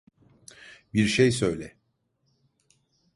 Bir 0.93 1.07
şey 1.07 1.31
söyle. 1.31 1.75